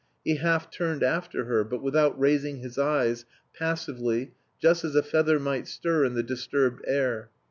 [0.25, 5.39] He half turned after her, but without raising his eyes, passively, just as a feather
[5.39, 7.29] might stir in the disturbed air.